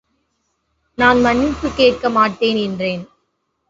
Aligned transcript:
நான் 0.97 1.19
மன்னிப்புக் 1.21 1.75
கேட்க 1.75 2.09
மாட்டேன் 2.09 2.57
என்றேன். 2.57 3.03